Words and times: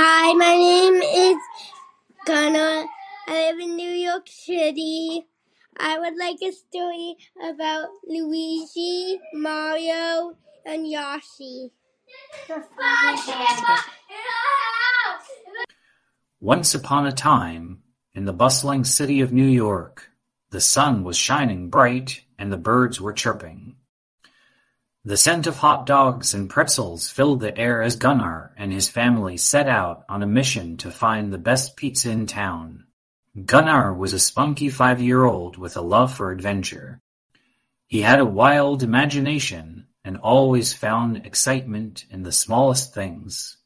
Hi, 0.00 0.32
my 0.34 0.54
name 0.54 0.94
is 1.02 1.42
Gunnar. 2.24 2.86
I 3.26 3.50
live 3.50 3.58
in 3.58 3.74
New 3.74 3.90
York 3.90 4.28
City. 4.28 5.26
I 5.76 5.98
would 5.98 6.16
like 6.16 6.36
a 6.40 6.52
story 6.52 7.16
about 7.42 7.88
Luigi, 8.06 9.18
Mario, 9.34 10.36
and 10.64 10.88
Yoshi. 10.88 11.72
Once 16.38 16.76
upon 16.76 17.06
a 17.08 17.12
time, 17.12 17.82
in 18.14 18.24
the 18.24 18.32
bustling 18.32 18.84
city 18.84 19.20
of 19.20 19.32
New 19.32 19.48
York, 19.48 20.10
the 20.50 20.60
sun 20.60 21.02
was 21.02 21.16
shining 21.16 21.70
bright 21.70 22.20
and 22.38 22.52
the 22.52 22.56
birds 22.56 23.00
were 23.00 23.12
chirping. 23.12 23.74
The 25.04 25.16
scent 25.16 25.46
of 25.46 25.58
hot 25.58 25.86
dogs 25.86 26.34
and 26.34 26.50
pretzels 26.50 27.08
filled 27.08 27.40
the 27.40 27.56
air 27.56 27.82
as 27.82 27.96
Gunnar 27.96 28.52
and 28.56 28.72
his 28.72 28.88
family 28.88 29.36
set 29.36 29.68
out 29.68 30.04
on 30.08 30.22
a 30.22 30.26
mission 30.26 30.76
to 30.78 30.90
find 30.90 31.32
the 31.32 31.38
best 31.38 31.76
pizza 31.76 32.10
in 32.10 32.26
town. 32.26 32.84
Gunnar 33.44 33.94
was 33.94 34.12
a 34.12 34.18
spunky 34.18 34.68
five-year-old 34.68 35.56
with 35.56 35.76
a 35.76 35.80
love 35.80 36.12
for 36.12 36.32
adventure. 36.32 37.00
He 37.86 38.02
had 38.02 38.18
a 38.18 38.24
wild 38.24 38.82
imagination 38.82 39.86
and 40.04 40.16
always 40.16 40.72
found 40.72 41.18
excitement 41.18 42.04
in 42.10 42.24
the 42.24 42.32
smallest 42.32 42.92
things. 42.92 43.56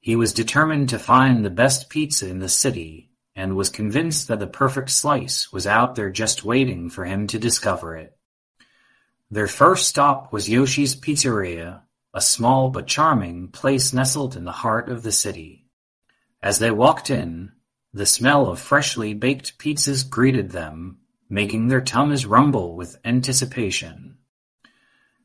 He 0.00 0.16
was 0.16 0.34
determined 0.34 0.90
to 0.90 0.98
find 0.98 1.44
the 1.44 1.50
best 1.50 1.88
pizza 1.88 2.28
in 2.28 2.40
the 2.40 2.48
city 2.48 3.10
and 3.34 3.56
was 3.56 3.70
convinced 3.70 4.28
that 4.28 4.38
the 4.38 4.46
perfect 4.46 4.90
slice 4.90 5.50
was 5.50 5.66
out 5.66 5.94
there 5.94 6.10
just 6.10 6.44
waiting 6.44 6.90
for 6.90 7.04
him 7.04 7.26
to 7.28 7.38
discover 7.38 7.96
it. 7.96 8.16
Their 9.34 9.48
first 9.48 9.88
stop 9.88 10.32
was 10.32 10.48
Yoshi's 10.48 10.94
Pizzeria, 10.94 11.80
a 12.14 12.20
small 12.20 12.70
but 12.70 12.86
charming 12.86 13.48
place 13.48 13.92
nestled 13.92 14.36
in 14.36 14.44
the 14.44 14.52
heart 14.62 14.88
of 14.88 15.02
the 15.02 15.10
city. 15.10 15.66
As 16.40 16.60
they 16.60 16.70
walked 16.70 17.10
in, 17.10 17.50
the 17.92 18.06
smell 18.06 18.46
of 18.46 18.60
freshly 18.60 19.12
baked 19.12 19.58
pizzas 19.58 20.08
greeted 20.08 20.52
them, 20.52 20.98
making 21.28 21.66
their 21.66 21.80
tummies 21.80 22.24
rumble 22.24 22.76
with 22.76 23.00
anticipation. 23.04 24.18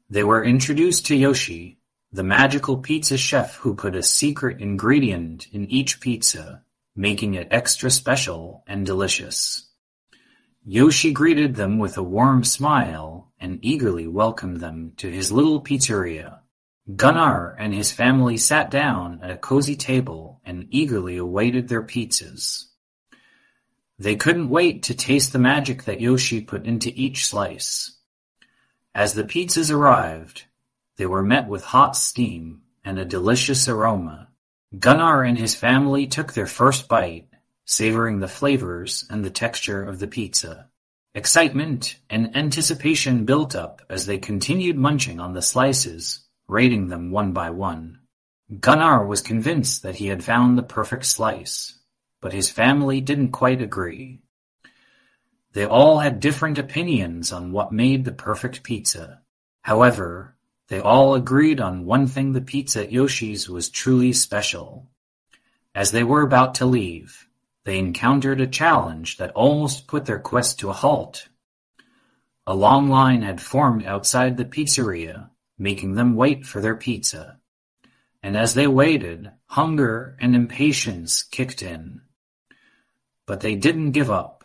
They 0.10 0.24
were 0.24 0.44
introduced 0.44 1.06
to 1.06 1.16
Yoshi, 1.16 1.78
the 2.12 2.24
magical 2.24 2.78
pizza 2.78 3.16
chef 3.16 3.58
who 3.58 3.76
put 3.76 3.96
a 3.96 4.02
secret 4.02 4.60
ingredient 4.60 5.46
in 5.52 5.70
each 5.70 6.02
pizza, 6.02 6.64
making 6.96 7.36
it 7.36 7.50
extra 7.52 7.92
special 7.92 8.64
and 8.66 8.88
delicious. 8.88 9.69
Yoshi 10.66 11.12
greeted 11.14 11.56
them 11.56 11.80
with 11.80 11.98
a 11.98 12.04
warm 12.04 12.44
smile 12.44 13.32
and 13.40 13.60
eagerly 13.62 14.08
welcomed 14.08 14.60
them 14.60 14.94
to 14.98 15.10
his 15.10 15.32
little 15.32 15.62
pizzeria. 15.62 16.40
Gunnar 16.96 17.56
and 17.58 17.74
his 17.74 17.92
family 17.92 18.38
sat 18.38 18.70
down 18.70 19.20
at 19.22 19.32
a 19.32 19.38
cozy 19.38 19.76
table 19.76 20.42
and 20.44 20.68
eagerly 20.70 21.18
awaited 21.18 21.68
their 21.68 21.84
pizzas. 21.84 22.66
They 23.98 24.16
couldn't 24.16 24.50
wait 24.50 24.84
to 24.84 24.94
taste 24.94 25.34
the 25.34 25.40
magic 25.40 25.84
that 25.84 26.02
Yoshi 26.02 26.42
put 26.42 26.66
into 26.66 26.92
each 26.96 27.28
slice. 27.28 27.98
As 28.94 29.14
the 29.14 29.24
pizzas 29.24 29.72
arrived, 29.72 30.46
they 30.98 31.06
were 31.06 31.24
met 31.24 31.48
with 31.48 31.64
hot 31.64 31.96
steam 31.96 32.64
and 32.84 33.00
a 33.00 33.06
delicious 33.06 33.68
aroma. 33.68 34.30
Gunnar 34.78 35.24
and 35.24 35.38
his 35.38 35.56
family 35.56 36.08
took 36.08 36.34
their 36.34 36.48
first 36.48 36.88
bite, 36.88 37.29
savoring 37.70 38.20
the 38.20 38.28
flavors 38.28 39.06
and 39.12 39.24
the 39.24 39.30
texture 39.30 39.84
of 39.84 40.00
the 40.00 40.08
pizza. 40.08 40.68
Excitement 41.14 42.00
and 42.10 42.36
anticipation 42.36 43.26
built 43.26 43.54
up 43.54 43.84
as 43.92 44.08
they 44.08 44.18
continued 44.18 44.76
munching 44.76 45.20
on 45.20 45.34
the 45.34 45.42
slices, 45.44 46.22
rating 46.48 46.88
them 46.88 47.12
one 47.12 47.32
by 47.32 47.52
one. 47.52 48.00
Gunnar 48.60 49.06
was 49.06 49.22
convinced 49.22 49.84
that 49.84 49.98
he 49.98 50.08
had 50.08 50.24
found 50.24 50.58
the 50.58 50.64
perfect 50.64 51.06
slice, 51.06 51.78
but 52.22 52.34
his 52.34 52.50
family 52.50 53.02
didn't 53.02 53.34
quite 53.34 53.62
agree. 53.62 54.20
They 55.54 55.68
all 55.68 56.00
had 56.00 56.20
different 56.20 56.58
opinions 56.58 57.32
on 57.32 57.52
what 57.52 57.72
made 57.72 58.04
the 58.04 58.12
perfect 58.12 58.64
pizza. 58.64 59.22
However, 59.62 60.36
they 60.70 60.80
all 60.80 61.14
agreed 61.14 61.62
on 61.62 61.86
one 61.86 62.08
thing 62.08 62.32
the 62.32 62.42
pizza 62.42 62.86
at 62.86 62.92
Yoshi's 62.92 63.48
was 63.48 63.70
truly 63.70 64.12
special. 64.12 64.90
As 65.76 65.92
they 65.92 66.04
were 66.04 66.24
about 66.24 66.56
to 66.56 66.66
leave, 66.66 67.29
they 67.66 67.78
encountered 67.78 68.42
a 68.42 68.48
challenge 68.48 69.18
that 69.18 69.32
almost 69.32 69.88
put 69.88 70.06
their 70.06 70.20
quest 70.20 70.60
to 70.60 70.70
a 70.70 70.74
halt. 70.74 71.30
A 72.48 72.56
long 72.56 72.90
line 72.90 73.22
had 73.22 73.42
formed 73.42 73.86
outside 73.86 74.38
the 74.38 74.46
pizzeria, 74.46 75.30
making 75.58 75.96
them 75.96 76.16
wait 76.16 76.46
for 76.46 76.62
their 76.62 76.76
pizza. 76.76 77.40
And 78.24 78.36
as 78.36 78.54
they 78.54 78.68
waited, 78.68 79.32
hunger 79.46 80.18
and 80.20 80.36
impatience 80.36 81.24
kicked 81.24 81.62
in. 81.62 82.02
But 83.26 83.42
they 83.42 83.56
didn't 83.56 83.92
give 83.92 84.10
up. 84.10 84.44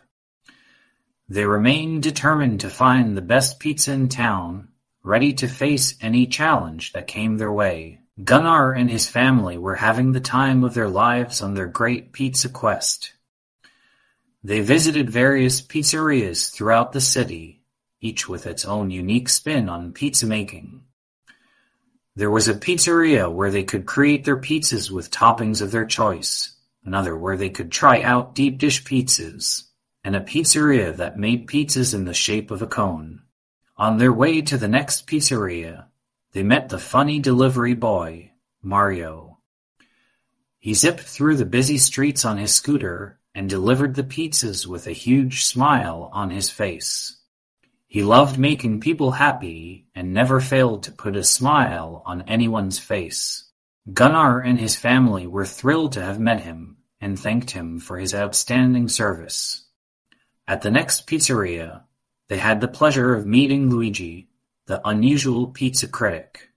They 1.27 1.45
remained 1.45 2.03
determined 2.03 2.59
to 2.59 2.69
find 2.69 3.17
the 3.17 3.21
best 3.21 3.59
pizza 3.59 3.91
in 3.93 4.09
town, 4.09 4.69
ready 5.03 5.33
to 5.33 5.47
face 5.47 5.95
any 6.01 6.27
challenge 6.27 6.93
that 6.93 7.07
came 7.07 7.37
their 7.37 7.51
way. 7.51 8.01
Gunnar 8.23 8.71
and 8.71 8.89
his 8.89 9.09
family 9.09 9.57
were 9.57 9.75
having 9.75 10.13
the 10.13 10.21
time 10.21 10.63
of 10.63 10.73
their 10.73 10.87
lives 10.87 11.41
on 11.41 11.53
their 11.53 11.67
great 11.67 12.13
pizza 12.13 12.47
quest. 12.47 13.11
They 14.41 14.61
visited 14.61 15.09
various 15.09 15.61
pizzerias 15.61 16.49
throughout 16.49 16.93
the 16.93 17.01
city, 17.01 17.61
each 17.99 18.29
with 18.29 18.45
its 18.45 18.63
own 18.63 18.89
unique 18.89 19.27
spin 19.27 19.67
on 19.67 19.91
pizza 19.91 20.25
making. 20.25 20.83
There 22.15 22.31
was 22.31 22.47
a 22.47 22.53
pizzeria 22.53 23.29
where 23.29 23.51
they 23.51 23.65
could 23.65 23.85
create 23.85 24.23
their 24.23 24.37
pizzas 24.37 24.89
with 24.89 25.11
toppings 25.11 25.61
of 25.61 25.71
their 25.71 25.85
choice, 25.85 26.55
another 26.85 27.17
where 27.17 27.35
they 27.35 27.49
could 27.49 27.69
try 27.69 28.01
out 28.01 28.33
deep 28.33 28.57
dish 28.57 28.85
pizzas, 28.85 29.63
and 30.05 30.15
a 30.15 30.21
pizzeria 30.21 30.95
that 30.95 31.19
made 31.19 31.47
pizzas 31.47 31.93
in 31.93 32.05
the 32.05 32.13
shape 32.13 32.49
of 32.49 32.61
a 32.61 32.67
cone. 32.67 33.23
On 33.75 33.97
their 33.97 34.13
way 34.13 34.41
to 34.41 34.57
the 34.57 34.69
next 34.69 35.05
pizzeria, 35.05 35.87
they 36.35 36.43
met 36.43 36.67
the 36.67 36.77
funny 36.77 37.17
delivery 37.17 37.73
boy, 37.73 38.29
Mario. 38.61 39.37
He 40.59 40.73
zipped 40.73 40.99
through 40.99 41.37
the 41.37 41.45
busy 41.45 41.77
streets 41.77 42.25
on 42.25 42.37
his 42.37 42.53
scooter 42.53 43.21
and 43.33 43.49
delivered 43.49 43.95
the 43.95 44.03
pizzas 44.03 44.67
with 44.67 44.85
a 44.85 44.91
huge 44.91 45.45
smile 45.45 46.09
on 46.11 46.31
his 46.31 46.49
face. 46.49 47.21
He 47.87 48.03
loved 48.03 48.37
making 48.37 48.81
people 48.81 49.11
happy 49.11 49.87
and 49.95 50.13
never 50.13 50.41
failed 50.41 50.83
to 50.83 50.91
put 50.91 51.15
a 51.15 51.23
smile 51.23 52.03
on 52.05 52.23
anyone's 52.23 52.79
face. 52.79 53.49
Gunnar 53.93 54.41
and 54.41 54.59
his 54.59 54.75
family 54.75 55.27
were 55.27 55.45
thrilled 55.45 55.93
to 55.93 56.03
have 56.03 56.19
met 56.19 56.41
him 56.41 56.75
and 56.99 57.17
thanked 57.17 57.51
him 57.51 57.79
for 57.79 57.97
his 57.97 58.13
outstanding 58.13 58.89
service. 58.89 59.67
At 60.49 60.63
the 60.63 60.71
next 60.71 61.07
pizzeria, 61.07 61.83
they 62.27 62.39
had 62.39 62.59
the 62.59 62.67
pleasure 62.67 63.15
of 63.15 63.25
meeting 63.25 63.69
Luigi, 63.69 64.27
the 64.67 64.81
unusual 64.87 65.47
pizza 65.47 65.87
critic. 65.87 66.49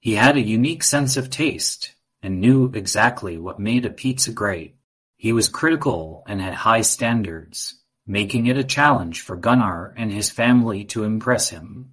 He 0.00 0.14
had 0.14 0.36
a 0.36 0.40
unique 0.40 0.82
sense 0.82 1.16
of 1.16 1.28
taste 1.28 1.94
and 2.22 2.40
knew 2.40 2.70
exactly 2.74 3.36
what 3.36 3.58
made 3.58 3.84
a 3.84 3.90
pizza 3.90 4.32
great. 4.32 4.76
He 5.16 5.32
was 5.32 5.48
critical 5.48 6.22
and 6.26 6.40
had 6.40 6.54
high 6.54 6.80
standards, 6.80 7.74
making 8.06 8.46
it 8.46 8.56
a 8.56 8.64
challenge 8.64 9.20
for 9.20 9.36
Gunnar 9.36 9.92
and 9.96 10.10
his 10.10 10.30
family 10.30 10.84
to 10.86 11.04
impress 11.04 11.50
him. 11.50 11.92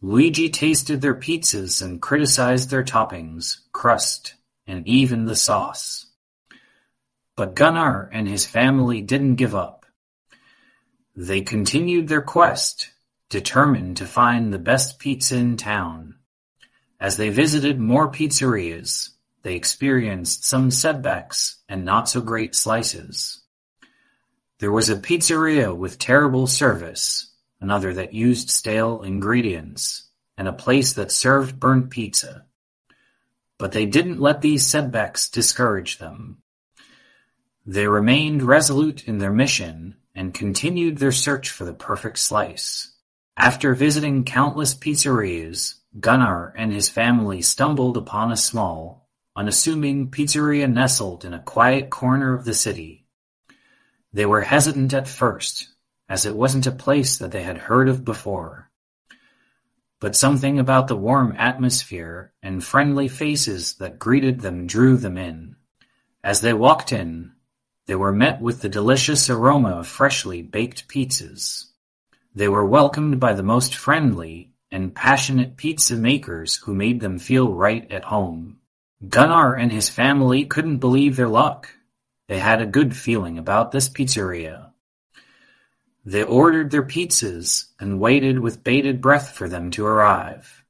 Luigi 0.00 0.48
tasted 0.48 1.00
their 1.00 1.14
pizzas 1.14 1.80
and 1.80 2.02
criticized 2.02 2.70
their 2.70 2.84
toppings, 2.84 3.58
crust, 3.72 4.34
and 4.66 4.86
even 4.88 5.26
the 5.26 5.36
sauce. 5.36 6.06
But 7.36 7.54
Gunnar 7.54 8.10
and 8.12 8.26
his 8.26 8.44
family 8.44 9.02
didn't 9.02 9.36
give 9.36 9.54
up. 9.54 9.86
They 11.14 11.42
continued 11.42 12.08
their 12.08 12.22
quest, 12.22 12.90
determined 13.28 13.96
to 13.96 14.06
find 14.06 14.52
the 14.52 14.58
best 14.58 14.98
pizza 14.98 15.36
in 15.36 15.56
town. 15.56 16.14
As 17.00 17.16
they 17.16 17.28
visited 17.28 17.78
more 17.78 18.10
pizzerias, 18.10 19.10
they 19.42 19.54
experienced 19.54 20.44
some 20.44 20.70
setbacks 20.70 21.62
and 21.68 21.84
not 21.84 22.08
so 22.08 22.20
great 22.20 22.54
slices. 22.54 23.42
There 24.58 24.72
was 24.72 24.88
a 24.88 24.96
pizzeria 24.96 25.76
with 25.76 25.98
terrible 25.98 26.46
service, 26.46 27.32
another 27.60 27.92
that 27.94 28.14
used 28.14 28.48
stale 28.48 29.02
ingredients, 29.02 30.08
and 30.38 30.48
a 30.48 30.52
place 30.52 30.94
that 30.94 31.12
served 31.12 31.60
burnt 31.60 31.90
pizza. 31.90 32.46
But 33.58 33.72
they 33.72 33.86
didn't 33.86 34.20
let 34.20 34.40
these 34.40 34.66
setbacks 34.66 35.28
discourage 35.28 35.98
them. 35.98 36.42
They 37.66 37.86
remained 37.86 38.42
resolute 38.42 39.06
in 39.08 39.18
their 39.18 39.32
mission 39.32 39.96
and 40.14 40.32
continued 40.32 40.98
their 40.98 41.12
search 41.12 41.50
for 41.50 41.64
the 41.64 41.74
perfect 41.74 42.18
slice. 42.18 42.95
After 43.36 43.74
visiting 43.74 44.24
countless 44.24 44.74
pizzerias, 44.74 45.74
Gunnar 46.00 46.54
and 46.56 46.72
his 46.72 46.88
family 46.88 47.42
stumbled 47.42 47.98
upon 47.98 48.32
a 48.32 48.36
small, 48.36 49.08
unassuming 49.36 50.10
pizzeria 50.10 50.66
nestled 50.66 51.22
in 51.22 51.34
a 51.34 51.42
quiet 51.42 51.90
corner 51.90 52.32
of 52.32 52.46
the 52.46 52.54
city. 52.54 53.06
They 54.10 54.24
were 54.24 54.40
hesitant 54.40 54.94
at 54.94 55.06
first, 55.06 55.68
as 56.08 56.24
it 56.24 56.34
wasn't 56.34 56.66
a 56.66 56.72
place 56.72 57.18
that 57.18 57.30
they 57.30 57.42
had 57.42 57.58
heard 57.58 57.90
of 57.90 58.06
before. 58.06 58.70
But 60.00 60.16
something 60.16 60.58
about 60.58 60.88
the 60.88 60.96
warm 60.96 61.34
atmosphere 61.36 62.32
and 62.42 62.64
friendly 62.64 63.08
faces 63.08 63.74
that 63.74 63.98
greeted 63.98 64.40
them 64.40 64.66
drew 64.66 64.96
them 64.96 65.18
in. 65.18 65.56
As 66.24 66.40
they 66.40 66.54
walked 66.54 66.90
in, 66.90 67.32
they 67.84 67.94
were 67.94 68.12
met 68.12 68.40
with 68.40 68.62
the 68.62 68.70
delicious 68.70 69.28
aroma 69.28 69.72
of 69.72 69.86
freshly 69.86 70.40
baked 70.40 70.88
pizzas. 70.88 71.66
They 72.36 72.48
were 72.48 72.66
welcomed 72.66 73.18
by 73.18 73.32
the 73.32 73.42
most 73.42 73.74
friendly 73.74 74.50
and 74.70 74.94
passionate 74.94 75.56
pizza 75.56 75.96
makers 75.96 76.56
who 76.56 76.74
made 76.74 77.00
them 77.00 77.18
feel 77.18 77.50
right 77.50 77.90
at 77.90 78.04
home. 78.04 78.58
Gunnar 79.08 79.54
and 79.54 79.72
his 79.72 79.88
family 79.88 80.44
couldn't 80.44 80.76
believe 80.76 81.16
their 81.16 81.30
luck. 81.30 81.70
They 82.28 82.38
had 82.38 82.60
a 82.60 82.66
good 82.66 82.94
feeling 82.94 83.38
about 83.38 83.72
this 83.72 83.88
pizzeria. 83.88 84.72
They 86.04 86.22
ordered 86.22 86.70
their 86.70 86.82
pizzas 86.82 87.68
and 87.80 88.00
waited 88.00 88.38
with 88.40 88.62
bated 88.62 89.00
breath 89.00 89.30
for 89.30 89.48
them 89.48 89.70
to 89.70 89.86
arrive. 89.86 90.62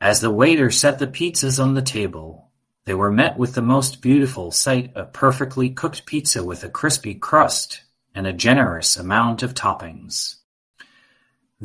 As 0.00 0.20
the 0.20 0.30
waiter 0.30 0.70
set 0.70 0.98
the 0.98 1.06
pizzas 1.06 1.62
on 1.62 1.74
the 1.74 1.82
table, 1.82 2.50
they 2.86 2.94
were 2.94 3.12
met 3.12 3.36
with 3.36 3.54
the 3.54 3.60
most 3.60 4.00
beautiful 4.00 4.50
sight 4.50 4.96
of 4.96 5.12
perfectly 5.12 5.68
cooked 5.68 6.06
pizza 6.06 6.42
with 6.42 6.64
a 6.64 6.70
crispy 6.70 7.14
crust 7.14 7.82
and 8.14 8.26
a 8.26 8.32
generous 8.32 8.96
amount 8.96 9.42
of 9.42 9.52
toppings. 9.52 10.36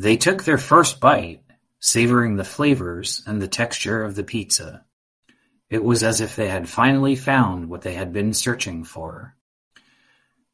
They 0.02 0.16
took 0.16 0.42
their 0.42 0.58
first 0.58 0.98
bite, 0.98 1.44
savoring 1.78 2.34
the 2.34 2.42
flavors 2.42 3.22
and 3.24 3.40
the 3.40 3.46
texture 3.46 4.02
of 4.02 4.16
the 4.16 4.24
pizza. 4.24 4.84
It 5.70 5.84
was 5.84 6.02
as 6.02 6.20
if 6.20 6.34
they 6.34 6.48
had 6.48 6.68
finally 6.68 7.14
found 7.14 7.68
what 7.68 7.82
they 7.82 7.94
had 7.94 8.12
been 8.12 8.34
searching 8.34 8.82
for. 8.82 9.36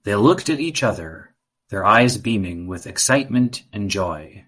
They 0.05 0.15
looked 0.17 0.51
at 0.51 0.61
each 0.61 0.83
other, 0.83 1.35
their 1.71 1.83
eyes 1.83 2.19
beaming 2.19 2.67
with 2.67 2.87
excitement 2.87 3.63
and 3.73 3.89
joy. 3.89 4.45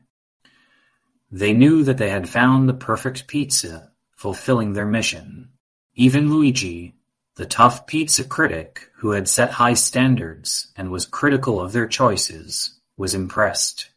They 1.30 1.54
knew 1.54 1.82
that 1.84 1.96
they 1.96 2.10
had 2.10 2.28
found 2.28 2.68
the 2.68 2.74
perfect 2.74 3.26
pizza, 3.26 3.92
fulfilling 4.18 4.74
their 4.74 4.84
mission. 4.84 5.48
Even 5.94 6.30
Luigi, 6.30 6.94
the 7.36 7.46
tough 7.46 7.86
pizza 7.86 8.22
critic 8.22 8.90
who 8.96 9.12
had 9.12 9.28
set 9.28 9.52
high 9.52 9.72
standards 9.72 10.70
and 10.76 10.90
was 10.90 11.06
critical 11.06 11.58
of 11.58 11.72
their 11.72 11.88
choices, 11.88 12.78
was 12.98 13.14
impressed. 13.14 13.89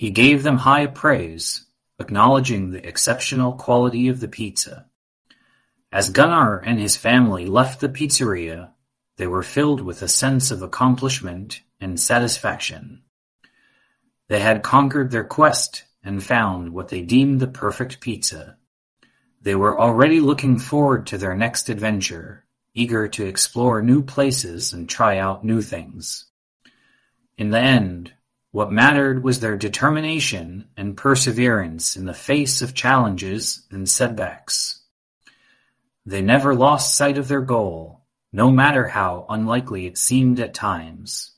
He 0.00 0.08
gave 0.08 0.42
them 0.42 0.56
high 0.56 0.86
praise, 0.86 1.66
acknowledging 1.98 2.70
the 2.70 2.88
exceptional 2.88 3.52
quality 3.52 4.08
of 4.08 4.18
the 4.18 4.28
pizza. 4.28 4.86
As 5.92 6.08
Gunnar 6.08 6.56
and 6.56 6.80
his 6.80 6.96
family 6.96 7.44
left 7.44 7.80
the 7.80 7.88
pizzeria, 7.90 8.70
they 9.18 9.26
were 9.26 9.42
filled 9.42 9.82
with 9.82 10.00
a 10.00 10.08
sense 10.08 10.50
of 10.50 10.62
accomplishment 10.62 11.60
and 11.82 12.00
satisfaction. 12.00 13.02
They 14.28 14.40
had 14.40 14.62
conquered 14.62 15.10
their 15.10 15.22
quest 15.22 15.84
and 16.02 16.24
found 16.24 16.72
what 16.72 16.88
they 16.88 17.02
deemed 17.02 17.40
the 17.40 17.46
perfect 17.46 18.00
pizza. 18.00 18.56
They 19.42 19.54
were 19.54 19.78
already 19.78 20.20
looking 20.20 20.58
forward 20.58 21.08
to 21.08 21.18
their 21.18 21.34
next 21.34 21.68
adventure, 21.68 22.46
eager 22.72 23.06
to 23.08 23.26
explore 23.26 23.82
new 23.82 24.02
places 24.02 24.72
and 24.72 24.88
try 24.88 25.18
out 25.18 25.44
new 25.44 25.60
things. 25.60 26.24
In 27.36 27.50
the 27.50 27.60
end, 27.60 28.14
what 28.52 28.72
mattered 28.72 29.22
was 29.22 29.40
their 29.40 29.56
determination 29.56 30.66
and 30.76 30.96
perseverance 30.96 31.96
in 31.96 32.04
the 32.04 32.14
face 32.14 32.62
of 32.62 32.74
challenges 32.74 33.66
and 33.70 33.88
setbacks. 33.88 34.80
They 36.04 36.22
never 36.22 36.54
lost 36.54 36.96
sight 36.96 37.18
of 37.18 37.28
their 37.28 37.42
goal, 37.42 38.04
no 38.32 38.50
matter 38.50 38.88
how 38.88 39.26
unlikely 39.28 39.86
it 39.86 39.98
seemed 39.98 40.40
at 40.40 40.54
times. 40.54 41.32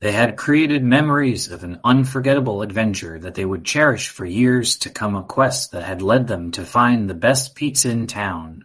They 0.00 0.10
had 0.10 0.36
created 0.36 0.82
memories 0.82 1.48
of 1.52 1.62
an 1.62 1.78
unforgettable 1.84 2.62
adventure 2.62 3.20
that 3.20 3.36
they 3.36 3.44
would 3.44 3.64
cherish 3.64 4.08
for 4.08 4.24
years 4.24 4.76
to 4.78 4.90
come 4.90 5.14
a 5.14 5.22
quest 5.22 5.70
that 5.70 5.84
had 5.84 6.02
led 6.02 6.26
them 6.26 6.50
to 6.52 6.64
find 6.64 7.08
the 7.08 7.14
best 7.14 7.54
pizza 7.54 7.90
in 7.90 8.08
town. 8.08 8.64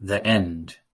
The 0.00 0.26
End 0.26 0.78